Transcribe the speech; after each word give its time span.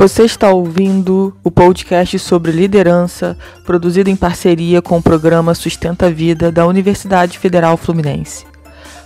Você 0.00 0.22
está 0.22 0.48
ouvindo 0.48 1.36
o 1.44 1.50
podcast 1.50 2.18
sobre 2.18 2.52
liderança, 2.52 3.36
produzido 3.66 4.08
em 4.08 4.16
parceria 4.16 4.80
com 4.80 4.96
o 4.96 5.02
programa 5.02 5.54
Sustenta 5.54 6.06
a 6.06 6.10
Vida 6.10 6.50
da 6.50 6.66
Universidade 6.66 7.38
Federal 7.38 7.76
Fluminense. 7.76 8.46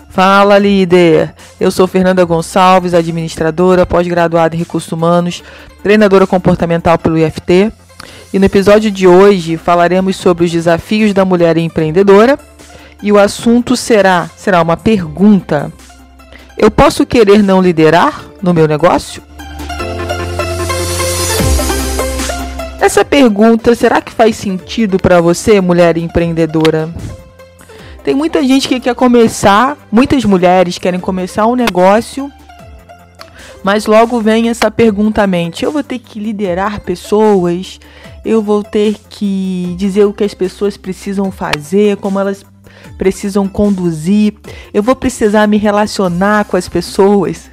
Fala, 0.08 0.56
líder! 0.56 1.34
Eu 1.58 1.72
sou 1.72 1.88
Fernanda 1.88 2.24
Gonçalves, 2.24 2.94
administradora, 2.94 3.84
pós-graduada 3.84 4.54
em 4.54 4.60
recursos 4.60 4.92
humanos, 4.92 5.42
treinadora 5.82 6.28
comportamental 6.28 6.96
pelo 6.96 7.18
IFT. 7.18 7.72
E 8.32 8.38
no 8.38 8.44
episódio 8.44 8.88
de 8.88 9.08
hoje 9.08 9.56
falaremos 9.56 10.14
sobre 10.14 10.44
os 10.44 10.52
desafios 10.52 11.12
da 11.12 11.24
mulher 11.24 11.56
empreendedora 11.56 12.38
e 13.02 13.10
o 13.10 13.18
assunto 13.18 13.76
será, 13.76 14.30
será 14.36 14.62
uma 14.62 14.76
pergunta. 14.76 15.72
Eu 16.56 16.70
posso 16.70 17.04
querer 17.04 17.42
não 17.42 17.60
liderar 17.60 18.22
no 18.40 18.54
meu 18.54 18.68
negócio? 18.68 19.33
Essa 22.84 23.02
pergunta, 23.02 23.74
será 23.74 24.02
que 24.02 24.12
faz 24.12 24.36
sentido 24.36 24.98
para 24.98 25.18
você, 25.18 25.58
mulher 25.58 25.96
empreendedora? 25.96 26.94
Tem 28.04 28.14
muita 28.14 28.44
gente 28.44 28.68
que 28.68 28.78
quer 28.78 28.94
começar, 28.94 29.74
muitas 29.90 30.22
mulheres 30.26 30.76
querem 30.76 31.00
começar 31.00 31.46
um 31.46 31.54
negócio, 31.54 32.30
mas 33.62 33.86
logo 33.86 34.20
vem 34.20 34.50
essa 34.50 34.70
pergunta 34.70 35.22
à 35.22 35.26
mente: 35.26 35.64
eu 35.64 35.72
vou 35.72 35.82
ter 35.82 35.98
que 35.98 36.20
liderar 36.20 36.80
pessoas, 36.80 37.80
eu 38.22 38.42
vou 38.42 38.62
ter 38.62 38.96
que 39.08 39.74
dizer 39.78 40.04
o 40.04 40.12
que 40.12 40.22
as 40.22 40.34
pessoas 40.34 40.76
precisam 40.76 41.32
fazer, 41.32 41.96
como 41.96 42.20
elas 42.20 42.44
precisam 42.98 43.48
conduzir, 43.48 44.34
eu 44.74 44.82
vou 44.82 44.94
precisar 44.94 45.48
me 45.48 45.56
relacionar 45.56 46.44
com 46.44 46.58
as 46.58 46.68
pessoas. 46.68 47.50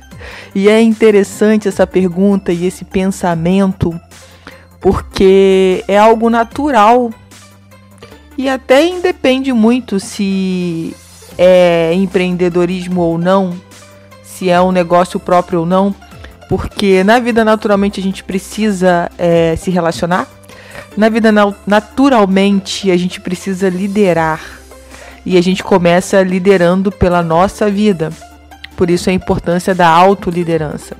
E 0.53 0.67
é 0.67 0.81
interessante 0.81 1.69
essa 1.69 1.88
pergunta 1.88 2.52
e 2.52 2.66
esse 2.66 2.84
pensamento 2.84 3.97
porque 4.82 5.86
é 5.88 5.98
algo 5.98 6.30
natural 6.30 7.12
e 8.38 8.50
até 8.50 8.84
independe 8.84 9.54
muito 9.54 10.00
se 10.00 10.96
é 11.38 11.94
empreendedorismo 11.94 13.02
ou 13.02 13.18
não, 13.18 13.54
se 14.24 14.50
é 14.50 14.59
um 14.59 14.72
negócio 14.72 15.20
próprio 15.20 15.62
ou 15.62 15.66
não, 15.66 15.96
porque 16.50 17.04
na 17.04 17.20
vida 17.20 17.46
naturalmente 17.46 18.00
a 18.00 18.04
gente 18.04 18.24
precisa 18.24 19.09
é, 19.18 19.56
se 19.56 19.70
relacionar, 19.70 20.28
na 20.98 21.08
vida 21.08 21.32
naturalmente 21.66 22.92
a 22.92 22.98
gente 22.98 23.22
precisa 23.22 23.70
liderar 23.70 24.42
e 25.26 25.38
a 25.38 25.42
gente 25.42 25.64
começa 25.64 26.22
liderando 26.24 26.92
pela 26.92 27.22
nossa 27.22 27.70
vida. 27.70 28.12
Por 28.76 28.90
isso 28.90 29.09
a 29.09 29.14
importância 29.14 29.76
da 29.76 29.88
autoliderança. 29.88 30.98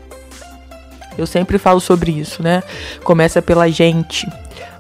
Eu 1.18 1.28
sempre 1.28 1.58
falo 1.58 1.80
sobre 1.80 2.12
isso, 2.12 2.42
né? 2.42 2.64
Começa 3.04 3.42
pela 3.42 3.70
gente, 3.70 4.28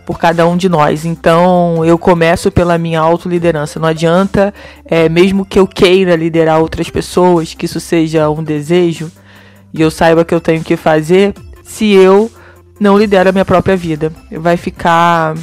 por 0.06 0.18
cada 0.18 0.48
um 0.48 0.58
de 0.58 0.68
nós. 0.70 1.06
Então, 1.06 1.86
eu 1.86 1.98
começo 1.98 2.52
pela 2.52 2.78
minha 2.78 3.00
autoliderança. 3.00 3.80
Não 3.80 3.88
adianta, 3.88 4.54
é, 4.86 5.08
mesmo 5.10 5.46
que 5.46 5.60
eu 5.60 5.68
queira 5.68 6.16
liderar 6.16 6.60
outras 6.60 6.90
pessoas, 6.90 7.54
que 7.54 7.66
isso 7.66 7.80
seja 7.80 8.30
um 8.30 8.44
desejo, 8.44 9.12
e 9.73 9.82
eu 9.82 9.92
saiba 9.92 10.26
que 10.26 10.34
eu 10.34 10.42
tenho 10.42 10.64
que 10.64 10.76
fazer, 10.76 11.34
se 11.64 11.92
eu 11.92 12.32
não 12.80 12.98
lidero 12.98 13.30
a 13.30 13.32
minha 13.32 13.45
própria 13.45 13.76
vida. 13.76 14.12
Vai 14.32 14.58
ficar 14.58 15.36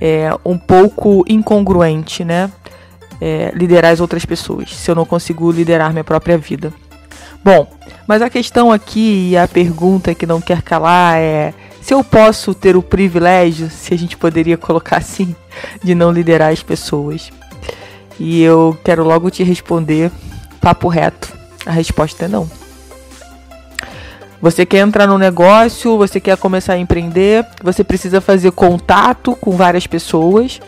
é, 0.00 0.30
um 0.44 0.58
pouco 0.58 1.24
incongruente, 1.28 2.24
né? 2.24 2.50
É, 3.20 3.50
liderar 3.54 3.92
as 3.92 4.00
outras 4.00 4.26
pessoas, 4.26 4.74
se 4.74 4.90
eu 4.90 4.94
não 4.94 5.06
consigo 5.06 5.50
liderar 5.50 5.90
minha 5.90 6.04
própria 6.04 6.36
vida. 6.36 6.72
Bom, 7.46 7.64
mas 8.08 8.22
a 8.22 8.28
questão 8.28 8.72
aqui 8.72 9.28
e 9.30 9.36
a 9.36 9.46
pergunta 9.46 10.12
que 10.16 10.26
não 10.26 10.40
quer 10.40 10.62
calar 10.62 11.16
é 11.16 11.54
se 11.80 11.94
eu 11.94 12.02
posso 12.02 12.52
ter 12.52 12.76
o 12.76 12.82
privilégio, 12.82 13.70
se 13.70 13.94
a 13.94 13.96
gente 13.96 14.16
poderia 14.16 14.56
colocar 14.58 14.96
assim, 14.96 15.32
de 15.80 15.94
não 15.94 16.10
liderar 16.10 16.50
as 16.50 16.64
pessoas. 16.64 17.30
E 18.18 18.42
eu 18.42 18.76
quero 18.82 19.04
logo 19.04 19.30
te 19.30 19.44
responder, 19.44 20.10
papo 20.60 20.88
reto. 20.88 21.32
A 21.64 21.70
resposta 21.70 22.24
é 22.24 22.28
não. 22.28 22.50
Você 24.42 24.66
quer 24.66 24.78
entrar 24.78 25.06
no 25.06 25.16
negócio, 25.16 25.96
você 25.96 26.18
quer 26.18 26.36
começar 26.36 26.72
a 26.72 26.78
empreender, 26.78 27.46
você 27.62 27.84
precisa 27.84 28.20
fazer 28.20 28.50
contato 28.50 29.36
com 29.36 29.52
várias 29.52 29.86
pessoas 29.86 30.60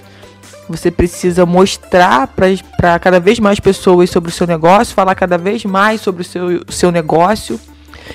você 0.69 0.91
precisa 0.91 1.47
mostrar 1.47 2.29
para 2.29 2.99
cada 2.99 3.19
vez 3.19 3.39
mais 3.39 3.59
pessoas 3.59 4.11
sobre 4.11 4.31
o 4.31 4.33
seu 4.33 4.47
negócio, 4.47 4.95
falar 4.95 5.15
cada 5.15 5.39
vez 5.39 5.65
mais 5.65 6.01
sobre 6.01 6.23
o 6.23 6.25
seu, 6.25 6.63
seu 6.69 6.91
negócio, 6.91 7.59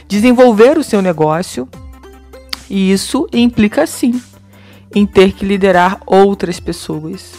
desenvolver 0.08 0.78
o 0.78 0.84
seu 0.84 1.02
negócio. 1.02 1.68
E 2.70 2.92
isso 2.92 3.28
implica 3.34 3.88
sim 3.88 4.22
em 4.94 5.06
ter 5.06 5.32
que 5.34 5.46
liderar 5.46 6.00
outras 6.06 6.60
pessoas, 6.60 7.34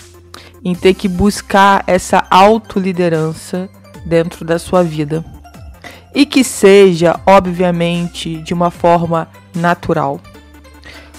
em 0.64 0.75
ter 0.75 0.94
que 0.94 1.08
buscar 1.08 1.84
essa 1.86 2.26
autoliderança 2.28 3.69
dentro 4.04 4.44
da 4.44 4.58
sua 4.58 4.82
vida. 4.82 5.25
E 6.14 6.26
que 6.26 6.44
seja, 6.44 7.20
obviamente, 7.26 8.36
de 8.42 8.54
uma 8.54 8.70
forma 8.70 9.28
natural. 9.54 10.20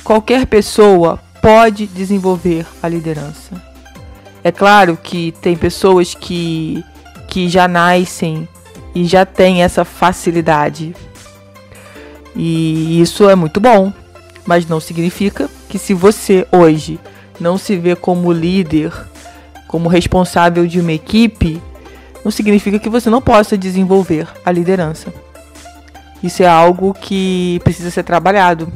Qualquer 0.04 0.46
pessoa 0.46 1.20
pode 1.42 1.88
desenvolver 1.88 2.66
a 2.82 2.88
liderança. 2.88 3.75
É 4.46 4.52
claro 4.52 4.96
que 4.96 5.32
tem 5.42 5.58
pessoas 5.58 6.14
que, 6.14 6.86
que 7.28 7.50
já 7.50 7.68
nascem 7.68 8.48
e 8.94 9.04
já 9.04 9.26
têm 9.26 9.64
essa 9.64 9.84
facilidade. 9.84 10.96
E 12.36 13.02
isso 13.02 13.28
é 13.28 13.34
muito 13.34 13.60
bom, 13.60 13.92
mas 14.46 14.68
não 14.68 14.80
significa 14.80 15.50
que 15.68 15.80
se 15.80 15.96
você 15.96 16.46
hoje 16.52 17.00
não 17.40 17.58
se 17.58 17.76
vê 17.76 17.96
como 17.96 18.32
líder, 18.32 18.94
como 19.68 19.90
responsável 19.90 20.68
de 20.68 20.80
uma 20.80 20.94
equipe, 20.94 21.60
não 22.24 22.30
significa 22.30 22.78
que 22.78 22.88
você 22.88 23.10
não 23.10 23.24
possa 23.24 23.58
desenvolver 23.58 24.28
a 24.46 24.52
liderança. 24.52 25.12
Isso 26.22 26.44
é 26.44 26.48
algo 26.48 26.94
que 26.94 27.60
precisa 27.64 27.90
ser 27.90 28.04
trabalhado. 28.04 28.72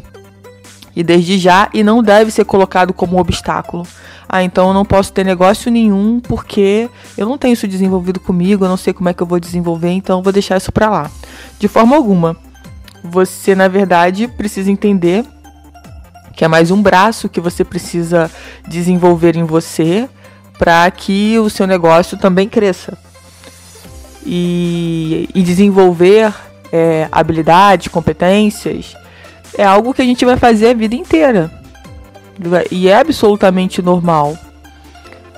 E 0.95 1.03
desde 1.03 1.37
já, 1.37 1.69
e 1.75 1.83
não 1.83 2.01
deve 2.01 2.31
ser 2.31 2.43
colocado 2.43 2.91
como 2.91 3.19
obstáculo. 3.19 3.85
Ah, 4.31 4.43
então 4.43 4.67
eu 4.67 4.73
não 4.75 4.85
posso 4.85 5.11
ter 5.11 5.25
negócio 5.25 5.71
nenhum 5.71 6.19
porque 6.19 6.87
eu 7.17 7.27
não 7.27 7.35
tenho 7.35 7.53
isso 7.53 7.67
desenvolvido 7.67 8.19
comigo, 8.19 8.63
eu 8.63 8.69
não 8.69 8.77
sei 8.77 8.93
como 8.93 9.09
é 9.09 9.13
que 9.13 9.23
eu 9.23 9.25
vou 9.25 9.39
desenvolver, 9.39 9.89
então 9.89 10.19
eu 10.19 10.23
vou 10.23 10.31
deixar 10.31 10.55
isso 10.55 10.71
para 10.71 10.87
lá. 10.87 11.11
De 11.57 11.67
forma 11.67 11.95
alguma. 11.95 12.37
Você, 13.03 13.55
na 13.55 13.67
verdade, 13.67 14.27
precisa 14.27 14.69
entender 14.69 15.25
que 16.35 16.45
é 16.45 16.47
mais 16.47 16.69
um 16.69 16.79
braço 16.79 17.27
que 17.27 17.41
você 17.41 17.63
precisa 17.63 18.29
desenvolver 18.67 19.35
em 19.35 19.45
você 19.45 20.07
para 20.59 20.91
que 20.91 21.39
o 21.39 21.49
seu 21.49 21.65
negócio 21.65 22.15
também 22.15 22.47
cresça. 22.47 22.95
E, 24.23 25.27
e 25.33 25.41
desenvolver 25.41 26.31
é, 26.71 27.07
habilidades, 27.11 27.87
competências, 27.87 28.95
é 29.57 29.63
algo 29.63 29.91
que 29.91 30.03
a 30.03 30.05
gente 30.05 30.23
vai 30.23 30.37
fazer 30.37 30.69
a 30.69 30.73
vida 30.75 30.93
inteira 30.93 31.58
e 32.71 32.87
é 32.87 32.95
absolutamente 32.95 33.81
normal. 33.81 34.37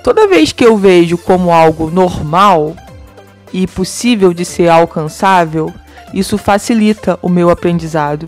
Toda 0.02 0.28
vez 0.28 0.52
que 0.52 0.64
eu 0.64 0.76
vejo 0.76 1.16
como 1.16 1.52
algo 1.52 1.90
normal 1.90 2.74
e 3.52 3.66
possível 3.66 4.32
de 4.32 4.44
ser 4.44 4.68
alcançável, 4.68 5.72
isso 6.12 6.36
facilita 6.36 7.18
o 7.22 7.28
meu 7.28 7.50
aprendizado. 7.50 8.26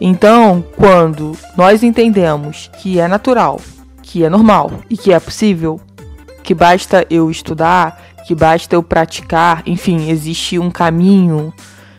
Então, 0.00 0.64
quando 0.76 1.36
nós 1.56 1.82
entendemos 1.82 2.70
que 2.78 3.00
é 3.00 3.08
natural, 3.08 3.60
que 4.02 4.24
é 4.24 4.30
normal 4.30 4.70
e 4.88 4.96
que 4.96 5.12
é 5.12 5.18
possível, 5.18 5.80
que 6.42 6.54
basta 6.54 7.04
eu 7.10 7.30
estudar, 7.30 8.00
que 8.26 8.34
basta 8.34 8.74
eu 8.74 8.82
praticar, 8.82 9.62
enfim, 9.66 10.08
existe 10.08 10.58
um 10.58 10.70
caminho, 10.70 11.52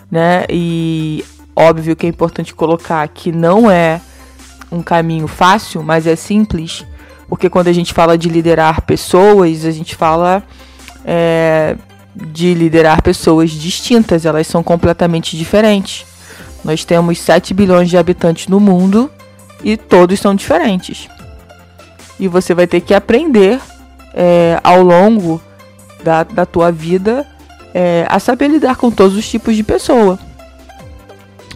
né? 0.09 0.45
E 0.49 1.23
óbvio 1.55 1.95
que 1.95 2.05
é 2.05 2.09
importante 2.09 2.55
colocar 2.55 3.07
que 3.09 3.31
não 3.31 3.69
é 3.69 4.01
um 4.71 4.81
caminho 4.81 5.27
fácil, 5.27 5.81
mas 5.83 6.05
é 6.05 6.15
simples, 6.15 6.85
porque 7.27 7.49
quando 7.49 7.67
a 7.67 7.73
gente 7.73 7.93
fala 7.93 8.17
de 8.17 8.29
liderar 8.29 8.81
pessoas, 8.81 9.65
a 9.65 9.71
gente 9.71 9.95
fala 9.95 10.43
é, 11.05 11.75
de 12.15 12.53
liderar 12.53 13.01
pessoas 13.01 13.51
distintas, 13.51 14.25
elas 14.25 14.47
são 14.47 14.63
completamente 14.63 15.37
diferentes. 15.37 16.05
Nós 16.63 16.83
temos 16.83 17.19
7 17.19 17.53
bilhões 17.53 17.89
de 17.89 17.97
habitantes 17.97 18.47
no 18.47 18.59
mundo 18.59 19.09
e 19.63 19.77
todos 19.77 20.19
são 20.19 20.35
diferentes. 20.35 21.07
E 22.19 22.27
você 22.27 22.53
vai 22.53 22.67
ter 22.67 22.81
que 22.81 22.93
aprender 22.93 23.59
é, 24.13 24.59
ao 24.63 24.81
longo 24.83 25.41
da, 26.03 26.23
da 26.23 26.45
tua 26.45 26.71
vida 26.71 27.25
é, 27.73 28.05
a 28.09 28.19
saber 28.19 28.49
lidar 28.49 28.75
com 28.75 28.91
todos 28.91 29.15
os 29.15 29.29
tipos 29.29 29.55
de 29.55 29.63
pessoa 29.63 30.19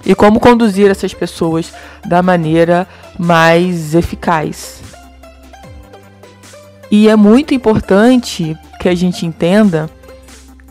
e 0.05 0.13
como 0.13 0.39
conduzir 0.39 0.89
essas 0.89 1.13
pessoas 1.13 1.73
da 2.05 2.21
maneira 2.21 2.87
mais 3.17 3.95
eficaz. 3.95 4.81
E 6.91 7.07
é 7.07 7.15
muito 7.15 7.53
importante 7.53 8.57
que 8.79 8.87
a 8.89 8.95
gente 8.95 9.25
entenda 9.25 9.89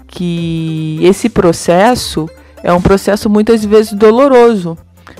que 0.07 0.99
esse 1.03 1.29
processo 1.29 2.29
é 2.63 2.73
um 2.73 2.81
processo 2.81 3.29
muitas 3.29 3.65
vezes 3.65 3.93
doloroso. 3.93 4.77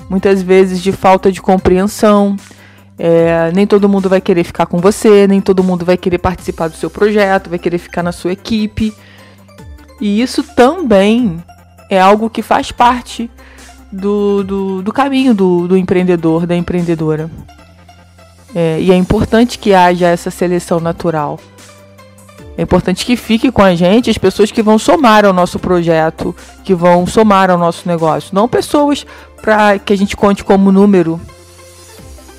muitas 0.09 0.41
vezes 0.41 0.81
de 0.81 0.91
falta 0.91 1.31
de 1.31 1.41
compreensão. 1.41 2.35
É, 2.97 3.51
nem 3.53 3.65
todo 3.65 3.89
mundo 3.89 4.07
vai 4.07 4.21
querer 4.21 4.43
ficar 4.43 4.65
com 4.65 4.77
você, 4.77 5.27
nem 5.27 5.41
todo 5.41 5.63
mundo 5.63 5.83
vai 5.83 5.97
querer 5.97 6.19
participar 6.19 6.67
do 6.67 6.75
seu 6.75 6.89
projeto, 6.89 7.49
vai 7.49 7.57
querer 7.57 7.79
ficar 7.79 8.03
na 8.03 8.11
sua 8.11 8.31
equipe. 8.31 8.93
E 9.99 10.21
isso 10.21 10.43
também 10.43 11.43
é 11.89 11.99
algo 11.99 12.29
que 12.29 12.41
faz 12.41 12.71
parte 12.71 13.29
do, 13.93 14.43
do, 14.43 14.81
do 14.81 14.91
caminho 14.91 15.35
do, 15.35 15.67
do, 15.67 15.77
empreendedor, 15.77 16.47
da 16.47 16.55
empreendedora. 16.55 17.29
É, 18.55 18.79
e 18.81 18.91
é 18.91 18.95
importante 18.95 19.59
que 19.59 19.73
haja 19.73 20.07
essa 20.07 20.31
seleção 20.31 20.79
natural. 20.79 21.39
É 22.57 22.61
importante 22.61 23.05
que 23.05 23.15
fique 23.15 23.51
com 23.51 23.61
a 23.61 23.73
gente 23.75 24.09
as 24.09 24.17
pessoas 24.17 24.51
que 24.51 24.61
vão 24.61 24.77
somar 24.77 25.25
ao 25.25 25.33
nosso 25.33 25.59
projeto, 25.59 26.35
que 26.63 26.73
vão 26.73 27.05
somar 27.05 27.49
ao 27.49 27.57
nosso 27.57 27.87
negócio. 27.87 28.33
Não 28.33 28.47
pessoas 28.47 29.05
para 29.41 29.77
que 29.79 29.93
a 29.93 29.97
gente 29.97 30.15
conte 30.15 30.43
como 30.43 30.71
número. 30.71 31.19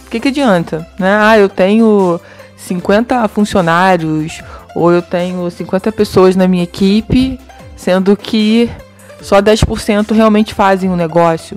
O 0.06 0.10
que, 0.10 0.20
que 0.20 0.28
adianta? 0.28 0.86
Né? 0.98 1.16
Ah, 1.20 1.38
eu 1.38 1.48
tenho 1.48 2.20
50 2.56 3.26
funcionários, 3.28 4.40
ou 4.74 4.92
eu 4.92 5.02
tenho 5.02 5.50
50 5.50 5.90
pessoas 5.92 6.36
na 6.36 6.46
minha 6.46 6.62
equipe, 6.62 7.38
sendo 7.76 8.16
que 8.16 8.70
só 9.24 9.40
10% 9.40 10.12
realmente 10.14 10.54
fazem 10.54 10.90
o 10.90 10.96
negócio 10.96 11.56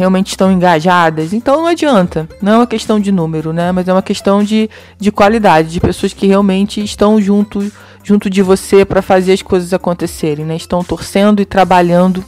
realmente 0.00 0.28
estão 0.28 0.50
engajadas. 0.50 1.32
Então 1.32 1.58
não 1.58 1.66
adianta. 1.66 2.28
Não 2.40 2.52
é 2.52 2.56
uma 2.56 2.66
questão 2.66 2.98
de 2.98 3.12
número, 3.12 3.52
né? 3.52 3.70
Mas 3.70 3.86
é 3.86 3.92
uma 3.92 4.02
questão 4.02 4.42
de, 4.42 4.68
de 4.98 5.12
qualidade, 5.12 5.68
de 5.68 5.80
pessoas 5.80 6.12
que 6.12 6.26
realmente 6.26 6.82
estão 6.82 7.20
junto, 7.20 7.70
junto 8.02 8.30
de 8.30 8.40
você 8.40 8.84
para 8.84 9.02
fazer 9.02 9.32
as 9.34 9.42
coisas 9.42 9.72
acontecerem, 9.72 10.44
né? 10.44 10.56
Estão 10.56 10.82
torcendo 10.82 11.42
e 11.42 11.44
trabalhando 11.44 12.24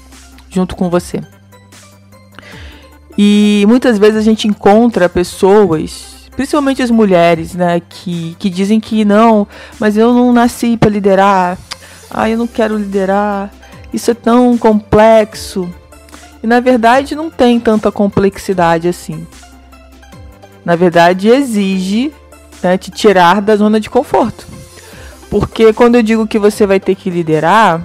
junto 0.50 0.76
com 0.76 0.90
você. 0.90 1.20
E 3.16 3.64
muitas 3.68 3.98
vezes 3.98 4.16
a 4.16 4.22
gente 4.22 4.48
encontra 4.48 5.08
pessoas, 5.08 6.28
principalmente 6.34 6.82
as 6.82 6.90
mulheres, 6.90 7.54
né, 7.54 7.80
que, 7.80 8.34
que 8.38 8.48
dizem 8.48 8.80
que 8.80 9.04
não, 9.04 9.46
mas 9.78 9.98
eu 9.98 10.14
não 10.14 10.32
nasci 10.32 10.78
para 10.78 10.88
liderar. 10.88 11.58
Ah, 12.10 12.28
eu 12.28 12.38
não 12.38 12.46
quero 12.46 12.76
liderar. 12.76 13.50
Isso 13.92 14.10
é 14.10 14.14
tão 14.14 14.56
complexo. 14.56 15.68
E 16.42 16.46
na 16.46 16.60
verdade 16.60 17.14
não 17.14 17.30
tem 17.30 17.60
tanta 17.60 17.92
complexidade 17.92 18.88
assim. 18.88 19.26
Na 20.64 20.76
verdade 20.76 21.28
exige 21.28 22.12
né, 22.62 22.78
te 22.78 22.90
tirar 22.90 23.40
da 23.40 23.56
zona 23.56 23.78
de 23.78 23.90
conforto. 23.90 24.46
Porque 25.30 25.72
quando 25.72 25.96
eu 25.96 26.02
digo 26.02 26.26
que 26.26 26.38
você 26.38 26.66
vai 26.66 26.78
ter 26.78 26.94
que 26.94 27.10
liderar, 27.10 27.82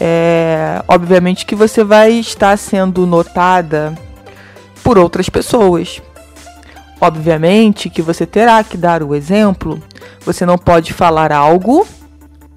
é 0.00 0.82
obviamente 0.86 1.46
que 1.46 1.54
você 1.54 1.82
vai 1.82 2.12
estar 2.12 2.56
sendo 2.58 3.06
notada 3.06 3.94
por 4.82 4.98
outras 4.98 5.28
pessoas. 5.28 6.00
Obviamente 7.00 7.90
que 7.90 8.02
você 8.02 8.26
terá 8.26 8.62
que 8.62 8.76
dar 8.76 9.02
o 9.02 9.14
exemplo. 9.14 9.82
Você 10.24 10.46
não 10.46 10.56
pode 10.56 10.92
falar 10.92 11.32
algo, 11.32 11.86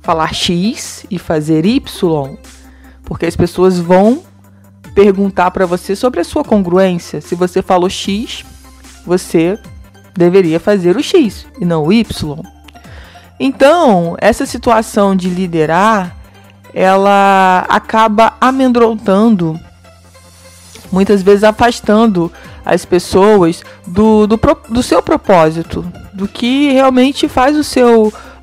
falar 0.09 0.33
X 0.33 1.05
e 1.11 1.19
fazer 1.19 1.67
Y, 1.67 2.35
porque 3.03 3.27
as 3.27 3.35
pessoas 3.35 3.77
vão 3.77 4.23
perguntar 4.95 5.51
para 5.51 5.67
você 5.67 5.95
sobre 5.95 6.19
a 6.19 6.23
sua 6.23 6.43
congruência. 6.43 7.21
Se 7.21 7.35
você 7.35 7.61
falou 7.61 7.87
X, 7.87 8.43
você 9.05 9.59
deveria 10.15 10.59
fazer 10.59 10.97
o 10.97 11.03
X 11.03 11.45
e 11.61 11.63
não 11.63 11.83
o 11.83 11.93
Y. 11.93 12.41
Então, 13.39 14.15
essa 14.19 14.47
situação 14.47 15.15
de 15.15 15.29
liderar, 15.29 16.17
ela 16.73 17.67
acaba 17.69 18.33
amedrontando, 18.41 19.59
muitas 20.91 21.21
vezes 21.21 21.43
afastando 21.43 22.31
as 22.65 22.83
pessoas 22.83 23.61
do, 23.85 24.25
do, 24.25 24.39
do 24.69 24.81
seu 24.81 25.03
propósito, 25.03 25.85
do 26.11 26.27
que 26.27 26.71
realmente 26.71 27.27
faz 27.27 27.55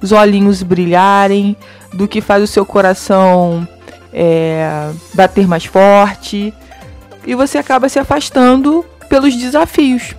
os 0.02 0.12
olhinhos 0.12 0.62
brilharem, 0.62 1.56
do 1.92 2.06
que 2.06 2.20
faz 2.20 2.42
o 2.42 2.46
seu 2.46 2.64
coração 2.64 3.66
é, 4.12 4.90
bater 5.14 5.46
mais 5.46 5.64
forte 5.64 6.52
e 7.26 7.34
você 7.34 7.58
acaba 7.58 7.88
se 7.88 7.98
afastando 7.98 8.84
pelos 9.08 9.34
desafios. 9.36 10.14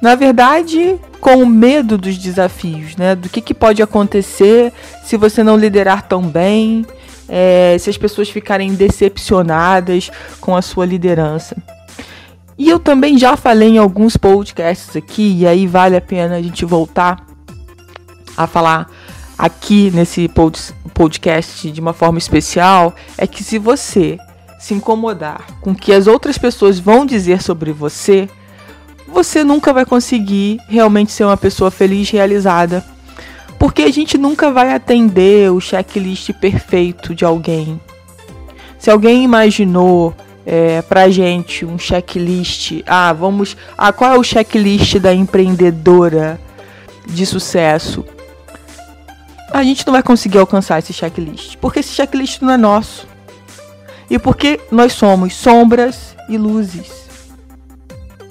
Na 0.00 0.14
verdade, 0.14 0.98
com 1.20 1.42
o 1.42 1.46
medo 1.46 1.98
dos 1.98 2.16
desafios, 2.16 2.96
né? 2.96 3.14
Do 3.14 3.28
que, 3.28 3.40
que 3.40 3.52
pode 3.52 3.82
acontecer 3.82 4.72
se 5.04 5.16
você 5.16 5.42
não 5.42 5.56
liderar 5.56 6.02
tão 6.02 6.22
bem, 6.22 6.86
é, 7.28 7.76
se 7.78 7.90
as 7.90 7.98
pessoas 7.98 8.30
ficarem 8.30 8.74
decepcionadas 8.74 10.10
com 10.40 10.56
a 10.56 10.62
sua 10.62 10.86
liderança. 10.86 11.56
E 12.56 12.68
eu 12.68 12.78
também 12.78 13.18
já 13.18 13.36
falei 13.36 13.70
em 13.70 13.78
alguns 13.78 14.16
podcasts 14.16 14.96
aqui, 14.96 15.38
e 15.38 15.46
aí 15.46 15.66
vale 15.66 15.96
a 15.96 16.00
pena 16.00 16.36
a 16.36 16.42
gente 16.42 16.64
voltar 16.64 17.24
a 18.36 18.46
falar 18.46 18.88
aqui 19.38 19.90
nesse 19.92 20.28
podcast 20.92 21.70
de 21.70 21.80
uma 21.80 21.92
forma 21.92 22.18
especial 22.18 22.94
é 23.16 23.26
que 23.26 23.44
se 23.44 23.58
você 23.58 24.18
se 24.58 24.74
incomodar 24.74 25.46
com 25.60 25.70
o 25.70 25.74
que 25.74 25.92
as 25.92 26.08
outras 26.08 26.36
pessoas 26.36 26.80
vão 26.80 27.06
dizer 27.06 27.40
sobre 27.40 27.72
você, 27.72 28.28
você 29.06 29.44
nunca 29.44 29.72
vai 29.72 29.86
conseguir 29.86 30.58
realmente 30.68 31.12
ser 31.12 31.24
uma 31.24 31.36
pessoa 31.36 31.70
feliz, 31.70 32.10
realizada. 32.10 32.84
Porque 33.58 33.82
a 33.82 33.92
gente 33.92 34.18
nunca 34.18 34.50
vai 34.50 34.72
atender 34.72 35.50
o 35.52 35.60
checklist 35.60 36.32
perfeito 36.34 37.14
de 37.14 37.24
alguém. 37.24 37.80
Se 38.78 38.90
alguém 38.90 39.24
imaginou 39.24 40.14
é, 40.46 40.82
pra 40.82 41.08
gente 41.08 41.64
um 41.64 41.78
checklist, 41.78 42.82
ah, 42.86 43.12
vamos. 43.12 43.56
Ah, 43.76 43.92
qual 43.92 44.14
é 44.14 44.18
o 44.18 44.22
checklist 44.22 44.96
da 44.98 45.12
empreendedora 45.12 46.40
de 47.06 47.26
sucesso? 47.26 48.04
A 49.52 49.62
gente 49.62 49.86
não 49.86 49.92
vai 49.92 50.02
conseguir 50.02 50.38
alcançar 50.38 50.78
esse 50.78 50.92
checklist, 50.92 51.56
porque 51.58 51.80
esse 51.80 51.94
checklist 51.94 52.42
não 52.42 52.50
é 52.50 52.56
nosso. 52.56 53.06
E 54.10 54.18
porque 54.18 54.60
nós 54.70 54.92
somos 54.92 55.34
sombras 55.34 56.16
e 56.28 56.38
luzes. 56.38 57.08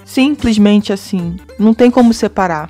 Simplesmente 0.05 0.91
assim, 0.91 1.37
não 1.59 1.73
tem 1.73 1.91
como 1.91 2.13
separar. 2.13 2.69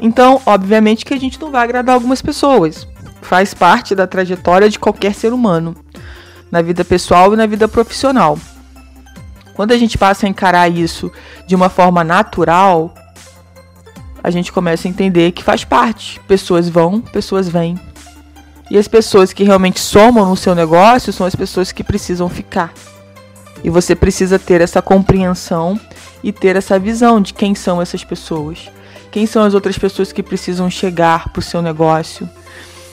Então, 0.00 0.40
obviamente 0.44 1.04
que 1.04 1.14
a 1.14 1.18
gente 1.18 1.40
não 1.40 1.50
vai 1.50 1.64
agradar 1.64 1.94
algumas 1.94 2.20
pessoas. 2.20 2.86
Faz 3.22 3.54
parte 3.54 3.94
da 3.94 4.06
trajetória 4.06 4.68
de 4.68 4.78
qualquer 4.78 5.14
ser 5.14 5.32
humano, 5.32 5.74
na 6.50 6.60
vida 6.62 6.84
pessoal 6.84 7.32
e 7.32 7.36
na 7.36 7.46
vida 7.46 7.66
profissional. 7.66 8.38
Quando 9.54 9.72
a 9.72 9.78
gente 9.78 9.96
passa 9.96 10.26
a 10.26 10.28
encarar 10.28 10.68
isso 10.68 11.10
de 11.46 11.54
uma 11.54 11.68
forma 11.68 12.04
natural, 12.04 12.92
a 14.24 14.30
gente 14.30 14.50
começa 14.50 14.88
a 14.88 14.90
entender 14.90 15.32
que 15.32 15.44
faz 15.44 15.64
parte. 15.64 16.18
Pessoas 16.20 16.66
vão, 16.66 16.98
pessoas 16.98 17.46
vêm. 17.46 17.78
E 18.70 18.78
as 18.78 18.88
pessoas 18.88 19.34
que 19.34 19.44
realmente 19.44 19.78
somam 19.78 20.24
no 20.24 20.34
seu 20.34 20.54
negócio 20.54 21.12
são 21.12 21.26
as 21.26 21.34
pessoas 21.34 21.70
que 21.70 21.84
precisam 21.84 22.26
ficar. 22.30 22.72
E 23.62 23.68
você 23.68 23.94
precisa 23.94 24.38
ter 24.38 24.62
essa 24.62 24.80
compreensão 24.80 25.78
e 26.22 26.32
ter 26.32 26.56
essa 26.56 26.78
visão 26.78 27.20
de 27.20 27.34
quem 27.34 27.54
são 27.54 27.82
essas 27.82 28.02
pessoas. 28.02 28.70
Quem 29.10 29.26
são 29.26 29.42
as 29.42 29.52
outras 29.52 29.76
pessoas 29.76 30.10
que 30.10 30.22
precisam 30.22 30.70
chegar 30.70 31.28
para 31.28 31.40
o 31.40 31.42
seu 31.42 31.60
negócio? 31.60 32.26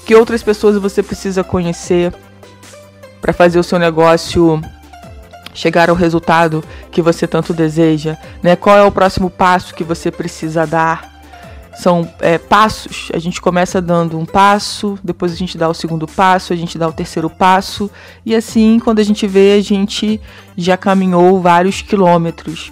Que 0.06 0.14
outras 0.14 0.44
pessoas 0.44 0.76
você 0.78 1.02
precisa 1.02 1.46
conhecer 1.46 2.14
para 3.22 3.32
fazer 3.32 3.58
o 3.58 3.64
seu 3.64 3.80
negócio 3.80 4.62
chegar 5.54 5.90
ao 5.90 5.96
resultado 5.96 6.62
que 6.92 7.02
você 7.02 7.26
tanto 7.26 7.54
deseja? 7.54 8.18
Né? 8.44 8.58
Qual 8.58 8.78
é 8.78 8.84
o 8.84 8.92
próximo 8.92 9.30
passo 9.30 9.74
que 9.74 9.84
você 9.86 10.12
precisa 10.12 10.68
dar? 10.68 11.11
São 11.82 12.08
é, 12.20 12.38
passos. 12.38 13.10
A 13.12 13.18
gente 13.18 13.42
começa 13.42 13.82
dando 13.82 14.18
um 14.18 14.26
passo, 14.26 15.00
depois 15.04 15.32
a 15.32 15.36
gente 15.36 15.58
dá 15.58 15.68
o 15.68 15.74
segundo 15.74 16.08
passo, 16.08 16.54
a 16.54 16.56
gente 16.56 16.78
dá 16.78 16.88
o 16.88 16.94
terceiro 16.94 17.28
passo, 17.28 17.90
e 18.24 18.36
assim, 18.36 18.80
quando 18.80 19.00
a 19.00 19.04
gente 19.04 19.26
vê, 19.26 19.54
a 19.54 19.62
gente 19.62 20.22
já 20.56 20.78
caminhou 20.78 21.42
vários 21.42 21.82
quilômetros. 21.82 22.72